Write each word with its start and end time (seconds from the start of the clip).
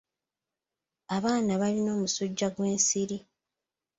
Abaana 1.15 1.51
balina 1.61 1.89
omusujja 1.95 2.47
gw'ensiri. 2.55 3.17